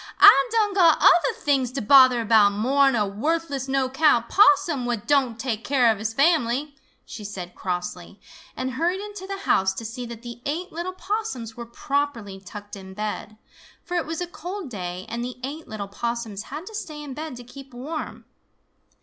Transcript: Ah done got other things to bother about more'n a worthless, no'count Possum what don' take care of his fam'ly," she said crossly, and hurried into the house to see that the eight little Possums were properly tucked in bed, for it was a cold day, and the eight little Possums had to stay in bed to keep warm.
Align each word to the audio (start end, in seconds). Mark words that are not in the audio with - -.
Ah 0.19 0.45
done 0.51 0.73
got 0.73 0.97
other 0.99 1.35
things 1.35 1.71
to 1.73 1.79
bother 1.79 2.21
about 2.21 2.53
more'n 2.53 2.95
a 2.95 3.05
worthless, 3.05 3.67
no'count 3.67 4.29
Possum 4.29 4.87
what 4.87 5.05
don' 5.07 5.37
take 5.37 5.63
care 5.63 5.91
of 5.91 5.99
his 5.99 6.11
fam'ly," 6.11 6.73
she 7.05 7.23
said 7.23 7.53
crossly, 7.53 8.19
and 8.57 8.71
hurried 8.71 8.99
into 8.99 9.27
the 9.27 9.41
house 9.45 9.75
to 9.75 9.85
see 9.85 10.07
that 10.07 10.23
the 10.23 10.41
eight 10.47 10.71
little 10.71 10.93
Possums 10.93 11.55
were 11.55 11.67
properly 11.67 12.39
tucked 12.39 12.75
in 12.75 12.95
bed, 12.95 13.37
for 13.83 13.93
it 13.95 14.07
was 14.07 14.21
a 14.21 14.25
cold 14.25 14.71
day, 14.71 15.05
and 15.07 15.23
the 15.23 15.35
eight 15.43 15.67
little 15.67 15.87
Possums 15.87 16.45
had 16.49 16.65
to 16.65 16.73
stay 16.73 17.03
in 17.03 17.13
bed 17.13 17.35
to 17.35 17.43
keep 17.43 17.71
warm. 17.71 18.25